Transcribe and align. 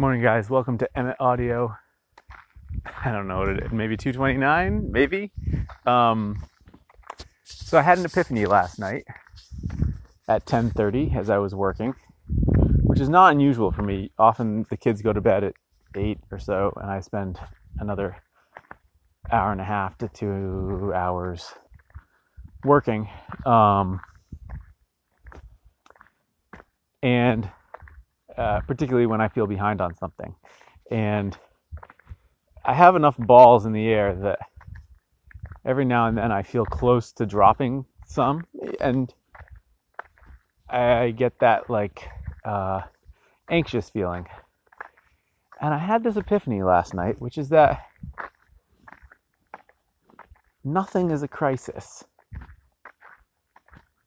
Morning, 0.00 0.22
guys. 0.22 0.48
Welcome 0.48 0.78
to 0.78 0.88
Emmett 0.96 1.16
Audio. 1.18 1.76
I 3.04 3.10
don't 3.10 3.26
know 3.26 3.38
what 3.40 3.48
it 3.48 3.64
is. 3.64 3.72
Maybe 3.72 3.96
229, 3.96 4.92
maybe. 4.92 5.32
Um, 5.86 6.44
so 7.42 7.76
I 7.76 7.82
had 7.82 7.98
an 7.98 8.04
epiphany 8.04 8.46
last 8.46 8.78
night 8.78 9.06
at 10.28 10.46
10:30 10.46 11.16
as 11.16 11.28
I 11.28 11.38
was 11.38 11.52
working, 11.52 11.96
which 12.84 13.00
is 13.00 13.08
not 13.08 13.32
unusual 13.32 13.72
for 13.72 13.82
me. 13.82 14.12
Often 14.20 14.66
the 14.70 14.76
kids 14.76 15.02
go 15.02 15.12
to 15.12 15.20
bed 15.20 15.42
at 15.42 15.54
eight 15.96 16.20
or 16.30 16.38
so, 16.38 16.72
and 16.80 16.88
I 16.88 17.00
spend 17.00 17.40
another 17.80 18.18
hour 19.32 19.50
and 19.50 19.60
a 19.60 19.64
half 19.64 19.98
to 19.98 20.08
two 20.08 20.92
hours 20.94 21.54
working. 22.62 23.08
Um, 23.44 23.98
and 27.02 27.50
uh, 28.38 28.60
particularly 28.60 29.06
when 29.06 29.20
I 29.20 29.28
feel 29.28 29.46
behind 29.46 29.80
on 29.80 29.94
something. 29.94 30.34
And 30.90 31.36
I 32.64 32.72
have 32.72 32.96
enough 32.96 33.16
balls 33.18 33.66
in 33.66 33.72
the 33.72 33.88
air 33.88 34.14
that 34.14 34.38
every 35.64 35.84
now 35.84 36.06
and 36.06 36.16
then 36.16 36.30
I 36.30 36.42
feel 36.42 36.64
close 36.64 37.12
to 37.12 37.26
dropping 37.26 37.84
some, 38.06 38.46
and 38.80 39.12
I 40.68 41.10
get 41.10 41.40
that 41.40 41.68
like 41.68 42.08
uh, 42.44 42.82
anxious 43.50 43.90
feeling. 43.90 44.26
And 45.60 45.74
I 45.74 45.78
had 45.78 46.04
this 46.04 46.16
epiphany 46.16 46.62
last 46.62 46.94
night, 46.94 47.20
which 47.20 47.36
is 47.36 47.48
that 47.48 47.84
nothing 50.62 51.10
is 51.10 51.22
a 51.22 51.28
crisis 51.28 52.04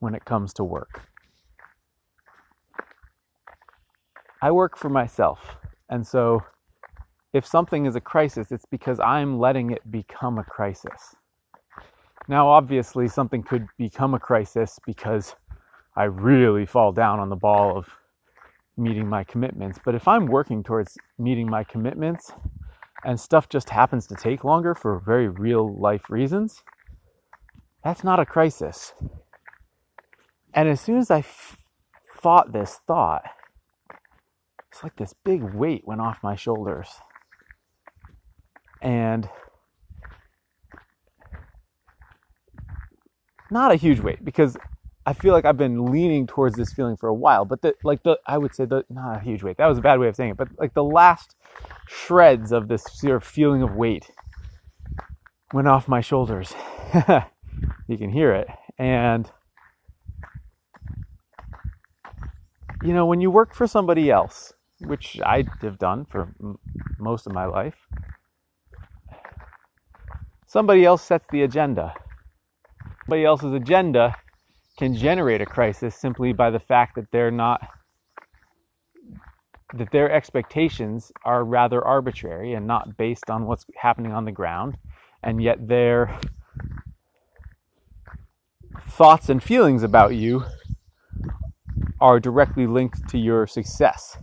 when 0.00 0.14
it 0.14 0.24
comes 0.24 0.52
to 0.54 0.64
work. 0.64 1.08
I 4.40 4.50
work 4.50 4.76
for 4.76 4.88
myself. 4.88 5.56
And 5.88 6.06
so 6.06 6.42
if 7.32 7.46
something 7.46 7.86
is 7.86 7.96
a 7.96 8.00
crisis, 8.00 8.52
it's 8.52 8.64
because 8.64 9.00
I'm 9.00 9.38
letting 9.38 9.70
it 9.70 9.90
become 9.90 10.38
a 10.38 10.44
crisis. 10.44 11.16
Now, 12.28 12.48
obviously, 12.48 13.08
something 13.08 13.42
could 13.42 13.66
become 13.78 14.14
a 14.14 14.18
crisis 14.20 14.78
because 14.86 15.34
I 15.96 16.04
really 16.04 16.66
fall 16.66 16.92
down 16.92 17.20
on 17.20 17.30
the 17.30 17.36
ball 17.36 17.76
of 17.76 17.88
meeting 18.76 19.08
my 19.08 19.24
commitments. 19.24 19.78
But 19.84 19.94
if 19.94 20.06
I'm 20.06 20.26
working 20.26 20.62
towards 20.62 20.96
meeting 21.18 21.50
my 21.50 21.64
commitments 21.64 22.32
and 23.04 23.18
stuff 23.18 23.48
just 23.48 23.70
happens 23.70 24.06
to 24.06 24.14
take 24.14 24.44
longer 24.44 24.74
for 24.74 25.00
very 25.00 25.28
real 25.28 25.74
life 25.78 26.10
reasons, 26.10 26.62
that's 27.82 28.04
not 28.04 28.20
a 28.20 28.26
crisis. 28.26 28.92
And 30.54 30.68
as 30.68 30.80
soon 30.80 30.98
as 30.98 31.10
I 31.10 31.20
f- 31.20 31.58
thought 32.20 32.52
this 32.52 32.80
thought, 32.86 33.24
it's 34.78 34.84
like 34.84 34.94
this 34.94 35.12
big 35.24 35.42
weight 35.42 35.82
went 35.84 36.00
off 36.00 36.22
my 36.22 36.36
shoulders. 36.36 36.88
And 38.80 39.28
not 43.50 43.72
a 43.72 43.74
huge 43.74 43.98
weight 43.98 44.24
because 44.24 44.56
I 45.04 45.14
feel 45.14 45.32
like 45.32 45.44
I've 45.44 45.56
been 45.56 45.86
leaning 45.86 46.28
towards 46.28 46.54
this 46.54 46.72
feeling 46.72 46.96
for 46.96 47.08
a 47.08 47.14
while, 47.14 47.44
but 47.44 47.60
the 47.60 47.74
like 47.82 48.04
the 48.04 48.20
I 48.24 48.38
would 48.38 48.54
say 48.54 48.66
the 48.66 48.84
not 48.88 49.16
a 49.16 49.20
huge 49.20 49.42
weight. 49.42 49.56
That 49.56 49.66
was 49.66 49.78
a 49.78 49.80
bad 49.80 49.98
way 49.98 50.06
of 50.06 50.14
saying 50.14 50.30
it, 50.30 50.36
but 50.36 50.46
like 50.58 50.74
the 50.74 50.84
last 50.84 51.34
shreds 51.88 52.52
of 52.52 52.68
this 52.68 52.84
sort 52.84 53.16
of 53.16 53.24
feeling 53.24 53.62
of 53.62 53.74
weight 53.74 54.12
went 55.52 55.66
off 55.66 55.88
my 55.88 56.00
shoulders. 56.00 56.54
you 57.88 57.98
can 57.98 58.10
hear 58.10 58.32
it. 58.32 58.46
And 58.78 59.28
you 62.84 62.92
know, 62.92 63.06
when 63.06 63.20
you 63.20 63.28
work 63.28 63.56
for 63.56 63.66
somebody 63.66 64.08
else, 64.08 64.52
which 64.80 65.20
I 65.24 65.44
have 65.62 65.78
done 65.78 66.04
for 66.04 66.34
m- 66.40 66.58
most 66.98 67.26
of 67.26 67.32
my 67.32 67.46
life, 67.46 67.76
somebody 70.46 70.84
else 70.84 71.02
sets 71.02 71.26
the 71.30 71.42
agenda. 71.42 71.94
Somebody 73.06 73.24
else's 73.24 73.52
agenda 73.52 74.14
can 74.78 74.94
generate 74.94 75.40
a 75.40 75.46
crisis 75.46 75.96
simply 75.96 76.32
by 76.32 76.50
the 76.50 76.60
fact 76.60 76.94
that 76.96 77.10
they're 77.10 77.30
not 77.30 77.60
that 79.74 79.90
their 79.90 80.10
expectations 80.10 81.12
are 81.24 81.44
rather 81.44 81.84
arbitrary 81.84 82.54
and 82.54 82.66
not 82.66 82.96
based 82.96 83.28
on 83.28 83.46
what's 83.46 83.66
happening 83.76 84.12
on 84.12 84.24
the 84.24 84.32
ground 84.32 84.78
and 85.22 85.42
yet 85.42 85.68
their 85.68 86.18
thoughts 88.82 89.28
and 89.28 89.42
feelings 89.42 89.82
about 89.82 90.14
you 90.14 90.44
are 92.00 92.20
directly 92.20 92.66
linked 92.66 93.08
to 93.08 93.18
your 93.18 93.46
success 93.46 94.18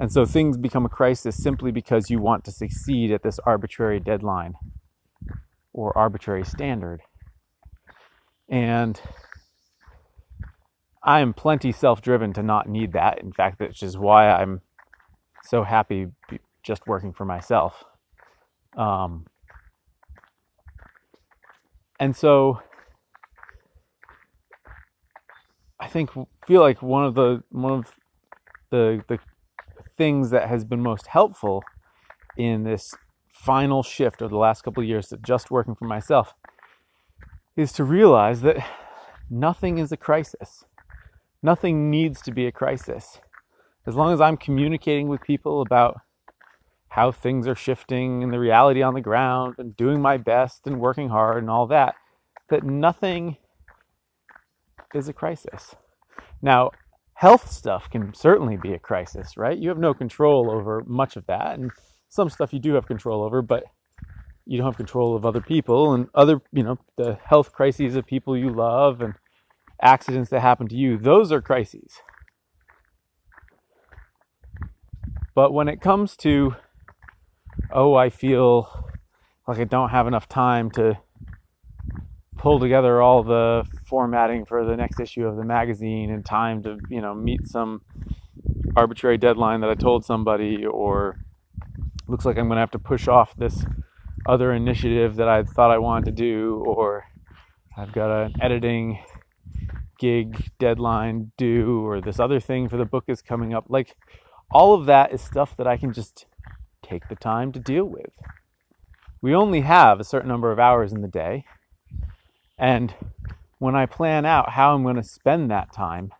and 0.00 0.10
so 0.10 0.24
things 0.24 0.56
become 0.56 0.86
a 0.86 0.88
crisis 0.88 1.36
simply 1.36 1.70
because 1.70 2.08
you 2.08 2.18
want 2.18 2.42
to 2.46 2.50
succeed 2.50 3.12
at 3.12 3.22
this 3.22 3.38
arbitrary 3.40 4.00
deadline 4.00 4.54
or 5.74 5.96
arbitrary 5.96 6.42
standard. 6.42 7.02
And 8.48 8.98
I 11.04 11.20
am 11.20 11.34
plenty 11.34 11.70
self 11.70 12.00
driven 12.00 12.32
to 12.32 12.42
not 12.42 12.66
need 12.66 12.94
that. 12.94 13.20
In 13.20 13.30
fact, 13.30 13.60
which 13.60 13.82
is 13.82 13.98
why 13.98 14.30
I'm 14.30 14.62
so 15.44 15.64
happy 15.64 16.08
just 16.62 16.86
working 16.86 17.12
for 17.12 17.26
myself. 17.26 17.84
Um, 18.78 19.26
and 21.98 22.16
so 22.16 22.62
I 25.78 25.88
think 25.88 26.08
feel 26.46 26.62
like 26.62 26.80
one 26.80 27.04
of 27.04 27.14
the 27.14 27.42
one 27.50 27.72
of 27.74 27.94
the 28.70 29.04
the 29.06 29.18
things 30.00 30.30
that 30.30 30.48
has 30.48 30.64
been 30.64 30.80
most 30.80 31.08
helpful 31.08 31.62
in 32.34 32.64
this 32.64 32.94
final 33.30 33.82
shift 33.82 34.22
over 34.22 34.30
the 34.30 34.38
last 34.38 34.62
couple 34.62 34.82
of 34.82 34.88
years 34.88 35.08
to 35.08 35.18
just 35.18 35.50
working 35.50 35.74
for 35.74 35.84
myself 35.84 36.32
is 37.54 37.70
to 37.70 37.84
realize 37.84 38.40
that 38.40 38.56
nothing 39.28 39.76
is 39.76 39.92
a 39.92 39.98
crisis. 39.98 40.64
Nothing 41.42 41.90
needs 41.90 42.22
to 42.22 42.32
be 42.32 42.46
a 42.46 42.50
crisis. 42.50 43.20
As 43.86 43.94
long 43.94 44.14
as 44.14 44.22
I'm 44.22 44.38
communicating 44.38 45.08
with 45.08 45.20
people 45.20 45.60
about 45.60 46.00
how 46.88 47.12
things 47.12 47.46
are 47.46 47.54
shifting 47.54 48.22
and 48.22 48.32
the 48.32 48.40
reality 48.40 48.80
on 48.80 48.94
the 48.94 49.02
ground 49.02 49.56
and 49.58 49.76
doing 49.76 50.00
my 50.00 50.16
best 50.16 50.66
and 50.66 50.80
working 50.80 51.10
hard 51.10 51.42
and 51.42 51.50
all 51.50 51.66
that, 51.66 51.94
that 52.48 52.64
nothing 52.64 53.36
is 54.94 55.08
a 55.08 55.12
crisis. 55.12 55.74
Now, 56.40 56.70
health 57.20 57.52
stuff 57.52 57.90
can 57.90 58.14
certainly 58.14 58.56
be 58.56 58.72
a 58.72 58.78
crisis, 58.78 59.36
right? 59.36 59.58
You 59.58 59.68
have 59.68 59.78
no 59.78 59.92
control 59.92 60.50
over 60.50 60.82
much 60.86 61.16
of 61.16 61.26
that, 61.26 61.58
and 61.58 61.70
some 62.08 62.30
stuff 62.30 62.50
you 62.54 62.58
do 62.58 62.72
have 62.72 62.86
control 62.86 63.22
over, 63.22 63.42
but 63.42 63.64
you 64.46 64.56
don't 64.56 64.64
have 64.64 64.78
control 64.78 65.14
of 65.14 65.26
other 65.26 65.42
people 65.42 65.92
and 65.92 66.08
other, 66.14 66.40
you 66.50 66.62
know, 66.62 66.78
the 66.96 67.18
health 67.22 67.52
crises 67.52 67.94
of 67.94 68.06
people 68.06 68.38
you 68.38 68.48
love 68.48 69.02
and 69.02 69.16
accidents 69.82 70.30
that 70.30 70.40
happen 70.40 70.66
to 70.68 70.74
you. 70.74 70.96
Those 70.96 71.30
are 71.30 71.42
crises. 71.42 71.98
But 75.34 75.52
when 75.52 75.68
it 75.68 75.82
comes 75.82 76.16
to, 76.18 76.56
oh, 77.70 77.96
I 77.96 78.08
feel 78.08 78.88
like 79.46 79.58
I 79.58 79.64
don't 79.64 79.90
have 79.90 80.06
enough 80.06 80.26
time 80.26 80.70
to 80.70 80.98
pull 82.40 82.58
together 82.58 83.02
all 83.02 83.22
the 83.22 83.62
formatting 83.86 84.46
for 84.46 84.64
the 84.64 84.74
next 84.74 84.98
issue 84.98 85.26
of 85.26 85.36
the 85.36 85.44
magazine 85.44 86.08
in 86.08 86.22
time 86.22 86.62
to, 86.62 86.78
you 86.88 87.02
know, 87.02 87.14
meet 87.14 87.46
some 87.46 87.82
arbitrary 88.74 89.18
deadline 89.18 89.60
that 89.60 89.68
I 89.68 89.74
told 89.74 90.06
somebody, 90.06 90.64
or 90.64 91.20
looks 92.08 92.24
like 92.24 92.38
I'm 92.38 92.46
going 92.46 92.56
to 92.56 92.60
have 92.60 92.70
to 92.70 92.78
push 92.78 93.08
off 93.08 93.36
this 93.36 93.62
other 94.26 94.54
initiative 94.54 95.16
that 95.16 95.28
I 95.28 95.42
thought 95.42 95.70
I 95.70 95.76
wanted 95.76 96.06
to 96.06 96.12
do, 96.12 96.64
or 96.66 97.04
I've 97.76 97.92
got 97.92 98.10
an 98.10 98.32
editing 98.40 99.04
gig 99.98 100.50
deadline 100.58 101.32
due, 101.36 101.86
or 101.86 102.00
this 102.00 102.18
other 102.18 102.40
thing 102.40 102.70
for 102.70 102.78
the 102.78 102.86
book 102.86 103.04
is 103.06 103.20
coming 103.20 103.52
up. 103.52 103.66
Like, 103.68 103.96
all 104.50 104.72
of 104.72 104.86
that 104.86 105.12
is 105.12 105.20
stuff 105.20 105.58
that 105.58 105.66
I 105.66 105.76
can 105.76 105.92
just 105.92 106.24
take 106.82 107.06
the 107.10 107.16
time 107.16 107.52
to 107.52 107.60
deal 107.60 107.84
with. 107.84 108.18
We 109.20 109.34
only 109.34 109.60
have 109.60 110.00
a 110.00 110.04
certain 110.04 110.28
number 110.28 110.50
of 110.50 110.58
hours 110.58 110.90
in 110.90 111.02
the 111.02 111.08
day 111.08 111.44
and 112.60 112.94
when 113.58 113.74
I 113.74 113.86
plan 113.86 114.26
out 114.26 114.50
how 114.50 114.74
I'm 114.74 114.82
going 114.82 114.96
to 114.96 115.02
spend 115.02 115.50
that 115.50 115.72
time, 115.72 116.12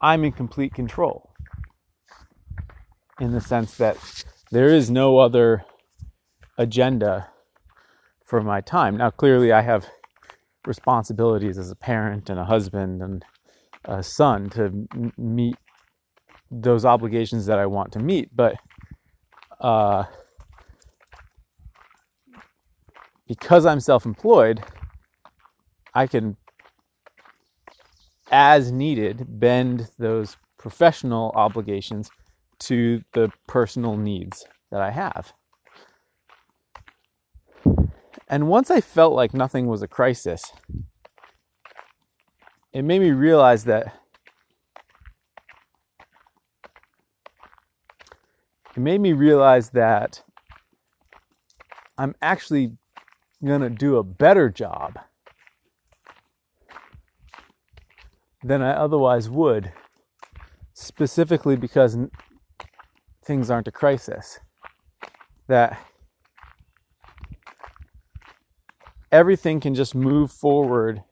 I'm 0.00 0.24
in 0.24 0.32
complete 0.32 0.72
control. 0.72 1.30
In 3.20 3.32
the 3.32 3.40
sense 3.40 3.76
that 3.76 3.98
there 4.50 4.68
is 4.68 4.90
no 4.90 5.18
other 5.18 5.64
agenda 6.56 7.28
for 8.24 8.42
my 8.42 8.60
time. 8.60 8.96
Now, 8.96 9.10
clearly, 9.10 9.52
I 9.52 9.62
have 9.62 9.86
responsibilities 10.64 11.58
as 11.58 11.70
a 11.70 11.76
parent 11.76 12.30
and 12.30 12.38
a 12.38 12.44
husband 12.44 13.02
and 13.02 13.24
a 13.84 14.02
son 14.02 14.50
to 14.50 14.64
m- 14.64 15.12
meet 15.18 15.56
those 16.50 16.84
obligations 16.84 17.46
that 17.46 17.58
I 17.58 17.66
want 17.66 17.92
to 17.92 17.98
meet, 17.98 18.34
but 18.34 18.56
uh, 19.60 20.04
because 23.38 23.64
I'm 23.64 23.80
self 23.80 24.04
employed, 24.04 24.62
I 25.94 26.06
can, 26.06 26.36
as 28.30 28.70
needed, 28.70 29.24
bend 29.26 29.88
those 29.98 30.36
professional 30.58 31.32
obligations 31.34 32.10
to 32.60 33.02
the 33.14 33.32
personal 33.48 33.96
needs 33.96 34.44
that 34.70 34.82
I 34.82 34.90
have. 34.90 35.32
And 38.28 38.48
once 38.48 38.70
I 38.70 38.82
felt 38.82 39.14
like 39.14 39.32
nothing 39.32 39.66
was 39.66 39.80
a 39.80 39.88
crisis, 39.88 40.52
it 42.74 42.82
made 42.82 43.00
me 43.00 43.12
realize 43.12 43.64
that 43.64 43.94
it 48.76 48.80
made 48.80 49.00
me 49.00 49.14
realize 49.14 49.70
that 49.70 50.22
I'm 51.96 52.14
actually 52.20 52.76
going 53.44 53.60
to 53.60 53.70
do 53.70 53.96
a 53.96 54.02
better 54.02 54.48
job 54.48 54.98
than 58.42 58.62
I 58.62 58.70
otherwise 58.72 59.28
would, 59.28 59.72
specifically 60.74 61.56
because 61.56 61.96
things 63.24 63.50
aren't 63.50 63.68
a 63.68 63.72
crisis. 63.72 64.40
That 65.48 65.78
everything 69.10 69.60
can 69.60 69.74
just 69.74 69.94
move 69.94 70.32
forward 70.32 71.02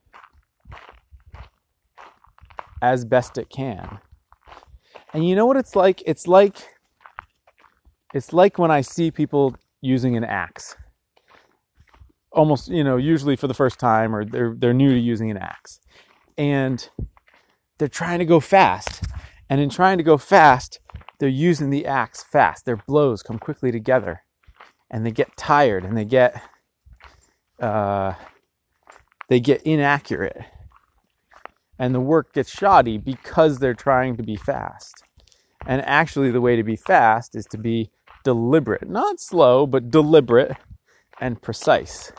as 2.82 3.04
best 3.04 3.36
it 3.38 3.50
can. 3.50 3.98
And 5.12 5.28
you 5.28 5.34
know 5.34 5.46
what 5.46 5.56
it's 5.56 5.76
like? 5.76 6.02
It's 6.06 6.26
like 6.26 6.56
it's 8.14 8.32
like 8.32 8.58
when 8.58 8.70
I 8.70 8.80
see 8.80 9.10
people 9.10 9.54
using 9.80 10.16
an 10.16 10.24
axe. 10.24 10.76
Almost, 12.32 12.68
you 12.68 12.84
know, 12.84 12.96
usually 12.96 13.36
for 13.36 13.46
the 13.46 13.54
first 13.54 13.78
time 13.78 14.14
or 14.14 14.24
they're 14.24 14.54
they're 14.56 14.74
new 14.74 14.92
to 14.94 15.00
using 15.00 15.30
an 15.30 15.36
axe. 15.36 15.80
And 16.38 16.88
they're 17.78 17.88
trying 17.88 18.18
to 18.20 18.24
go 18.24 18.40
fast. 18.40 19.04
And 19.48 19.60
in 19.60 19.68
trying 19.68 19.98
to 19.98 20.04
go 20.04 20.16
fast, 20.16 20.80
they're 21.18 21.28
using 21.28 21.70
the 21.70 21.86
axe 21.86 22.22
fast. 22.22 22.64
Their 22.64 22.76
blows 22.76 23.22
come 23.22 23.38
quickly 23.38 23.72
together. 23.72 24.22
And 24.90 25.04
they 25.04 25.10
get 25.10 25.36
tired 25.36 25.84
and 25.84 25.96
they 25.96 26.04
get 26.04 26.40
uh, 27.60 28.14
they 29.28 29.40
get 29.40 29.62
inaccurate. 29.62 30.44
And 31.78 31.94
the 31.94 32.00
work 32.00 32.32
gets 32.32 32.50
shoddy 32.50 32.98
because 32.98 33.58
they're 33.58 33.74
trying 33.74 34.16
to 34.16 34.22
be 34.22 34.36
fast. 34.36 35.02
And 35.66 35.82
actually, 35.82 36.30
the 36.30 36.40
way 36.40 36.56
to 36.56 36.62
be 36.62 36.76
fast 36.76 37.34
is 37.34 37.46
to 37.46 37.58
be 37.58 37.90
deliberate, 38.24 38.88
not 38.88 39.20
slow, 39.20 39.66
but 39.66 39.90
deliberate 39.90 40.56
and 41.20 41.40
precise. 41.40 42.12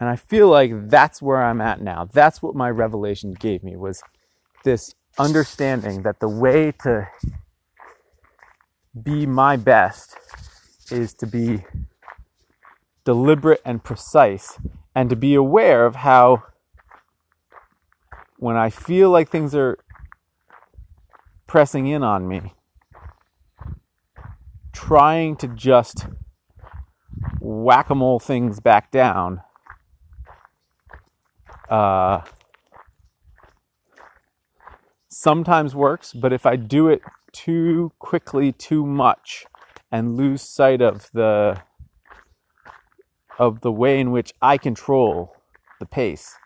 And 0.00 0.08
I 0.08 0.16
feel 0.16 0.48
like 0.48 0.88
that's 0.90 1.22
where 1.22 1.42
I'm 1.42 1.60
at 1.60 1.80
now. 1.80 2.08
That's 2.12 2.42
what 2.42 2.54
my 2.54 2.68
revelation 2.68 3.32
gave 3.32 3.62
me 3.62 3.76
was 3.76 4.02
this 4.64 4.94
understanding 5.18 6.02
that 6.02 6.20
the 6.20 6.28
way 6.28 6.72
to 6.82 7.08
be 9.00 9.26
my 9.26 9.56
best 9.56 10.16
is 10.90 11.14
to 11.14 11.26
be 11.26 11.64
deliberate 13.04 13.60
and 13.64 13.82
precise 13.82 14.58
and 14.94 15.10
to 15.10 15.16
be 15.16 15.34
aware 15.34 15.86
of 15.86 15.96
how 15.96 16.42
when 18.38 18.56
I 18.56 18.70
feel 18.70 19.10
like 19.10 19.30
things 19.30 19.54
are 19.54 19.78
pressing 21.46 21.86
in 21.86 22.02
on 22.02 22.26
me, 22.26 22.52
trying 24.72 25.36
to 25.36 25.48
just 25.48 26.06
whack 27.40 27.90
a 27.90 27.94
mole 27.94 28.20
things 28.20 28.60
back 28.60 28.90
down 28.90 29.42
uh, 31.68 32.22
sometimes 35.08 35.74
works, 35.74 36.12
but 36.12 36.32
if 36.32 36.46
I 36.46 36.56
do 36.56 36.88
it 36.88 37.02
too 37.32 37.92
quickly, 37.98 38.52
too 38.52 38.84
much, 38.84 39.44
and 39.90 40.16
lose 40.16 40.42
sight 40.42 40.80
of 40.80 41.10
the 41.12 41.62
of 43.38 43.62
the 43.62 43.72
way 43.72 43.98
in 43.98 44.12
which 44.12 44.32
I 44.40 44.58
control 44.58 45.34
the 45.80 45.86
pace, 45.86 46.36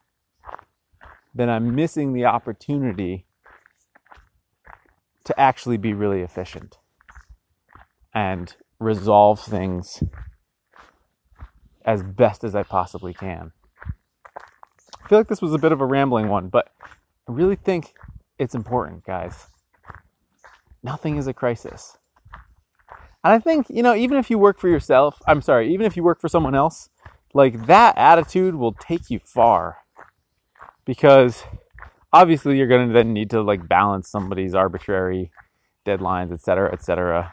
then 1.35 1.51
I'm 1.51 1.75
missing 1.75 2.15
the 2.15 2.25
opportunity 2.25 3.27
to 5.25 5.39
actually 5.39 5.77
be 5.77 5.93
really 5.93 6.23
efficient 6.23 6.79
and 8.15 8.57
resolve 8.79 9.41
things 9.41 10.03
as 11.89 12.03
best 12.03 12.45
as 12.45 12.55
I 12.55 12.65
possibly 12.65 13.15
can. 13.15 13.51
I 14.37 15.09
feel 15.09 15.19
like 15.19 15.29
this 15.29 15.41
was 15.41 15.55
a 15.55 15.59
bit 15.59 15.73
of 15.73 15.81
a 15.81 15.87
rambling 15.87 16.29
one, 16.29 16.49
but 16.49 16.71
I 17.27 17.33
really 17.33 17.57
think 17.57 17.95
it's 18.39 18.55
important, 18.55 19.07
guys. 19.07 19.47
Nothing 20.83 21.17
is 21.17 21.27
a 21.27 21.33
crisis. 21.33 21.97
And 23.25 23.33
I 23.33 23.39
think, 23.39 23.71
you 23.71 23.83
know, 23.83 23.95
even 23.95 24.19
if 24.19 24.29
you 24.29 24.39
work 24.39 24.61
for 24.61 24.69
yourself, 24.69 25.23
I'm 25.27 25.41
sorry, 25.41 25.73
even 25.73 25.87
if 25.87 25.97
you 25.97 26.03
work 26.03 26.21
for 26.21 26.29
someone 26.29 26.55
else, 26.55 26.91
like 27.33 27.65
that 27.67 27.97
attitude 27.97 28.55
will 28.55 28.75
take 28.75 29.09
you 29.09 29.19
far. 29.19 29.79
Because 30.85 31.43
obviously 32.13 32.59
you're 32.59 32.67
going 32.67 32.89
to 32.89 32.93
then 32.93 33.15
need 33.15 33.31
to 33.31 33.41
like 33.41 33.67
balance 33.67 34.11
somebody's 34.11 34.55
arbitrary 34.55 35.31
deadlines, 35.87 36.33
etc., 36.33 36.71
etc. 36.71 37.33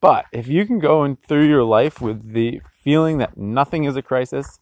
But 0.00 0.26
if 0.32 0.46
you 0.46 0.66
can 0.66 0.78
go 0.78 1.04
in 1.04 1.16
through 1.16 1.48
your 1.48 1.64
life 1.64 2.00
with 2.00 2.32
the 2.32 2.60
feeling 2.82 3.18
that 3.18 3.36
nothing 3.36 3.84
is 3.84 3.96
a 3.96 4.02
crisis, 4.02 4.60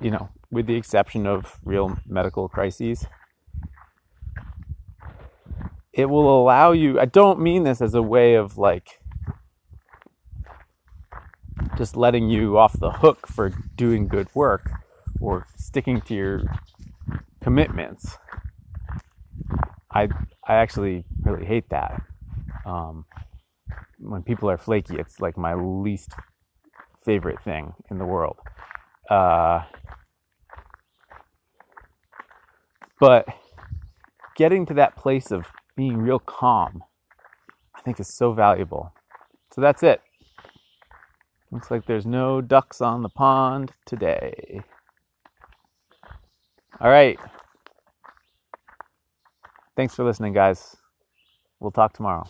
you 0.00 0.10
know, 0.10 0.28
with 0.50 0.66
the 0.66 0.76
exception 0.76 1.26
of 1.26 1.58
real 1.64 1.98
medical 2.06 2.48
crises. 2.48 3.06
It 5.92 6.06
will 6.06 6.42
allow 6.42 6.72
you, 6.72 7.00
I 7.00 7.06
don't 7.06 7.40
mean 7.40 7.64
this 7.64 7.80
as 7.80 7.94
a 7.94 8.02
way 8.02 8.34
of 8.34 8.58
like 8.58 9.00
just 11.76 11.96
letting 11.96 12.28
you 12.28 12.58
off 12.58 12.78
the 12.78 12.90
hook 12.90 13.26
for 13.26 13.50
doing 13.74 14.06
good 14.06 14.28
work 14.34 14.70
or 15.20 15.46
sticking 15.56 16.00
to 16.02 16.14
your 16.14 16.42
commitments. 17.42 18.18
I 19.92 20.08
I 20.46 20.54
actually 20.56 21.04
really 21.22 21.46
hate 21.46 21.70
that. 21.70 22.02
Um, 22.64 23.06
when 24.00 24.22
people 24.22 24.50
are 24.50 24.58
flaky, 24.58 24.96
it's 24.98 25.20
like 25.20 25.36
my 25.36 25.54
least 25.54 26.10
favorite 27.04 27.42
thing 27.42 27.74
in 27.90 27.98
the 27.98 28.06
world. 28.06 28.38
Uh, 29.10 29.62
But 33.00 33.26
getting 34.36 34.66
to 34.66 34.74
that 34.74 34.94
place 34.94 35.32
of 35.32 35.46
being 35.74 35.96
real 35.96 36.18
calm, 36.18 36.84
I 37.74 37.80
think 37.80 37.98
is 37.98 38.14
so 38.14 38.32
valuable. 38.32 38.92
So 39.52 39.62
that's 39.62 39.82
it. 39.82 40.02
Looks 41.50 41.70
like 41.70 41.86
there's 41.86 42.06
no 42.06 42.42
ducks 42.42 42.82
on 42.82 43.02
the 43.02 43.08
pond 43.08 43.72
today. 43.86 44.62
All 46.78 46.90
right. 46.90 47.18
Thanks 49.76 49.94
for 49.94 50.04
listening, 50.04 50.34
guys. 50.34 50.76
We'll 51.58 51.70
talk 51.70 51.94
tomorrow. 51.94 52.26